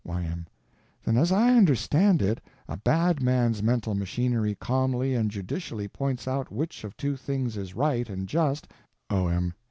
[0.03, 0.47] Y.M.
[1.03, 6.51] Then as I understand it a bad man's mental machinery calmly and judicially points out
[6.51, 8.67] which of two things is right and just—
[9.11, 9.53] O.M.